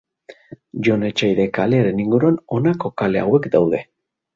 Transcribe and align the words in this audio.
Joan 0.87 1.05
Etxaide 1.11 1.47
kalearen 1.59 2.03
inguruan 2.07 2.43
honako 2.59 2.95
kale 3.05 3.27
hauek 3.27 3.51
daude. 3.59 3.89